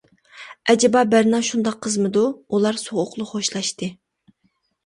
[0.73, 2.23] ئەجەبا بەرنا شۇنداق قىزمىدۇ؟
[2.57, 3.93] ئۇلار سوغۇقلا خوشلاشتى.